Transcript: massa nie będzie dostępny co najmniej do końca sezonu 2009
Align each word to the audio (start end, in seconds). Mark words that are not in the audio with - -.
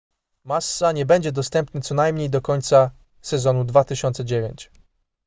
massa 0.43 0.91
nie 0.91 1.05
będzie 1.05 1.31
dostępny 1.31 1.81
co 1.81 1.95
najmniej 1.95 2.29
do 2.29 2.41
końca 2.41 2.91
sezonu 3.21 3.63
2009 3.63 4.71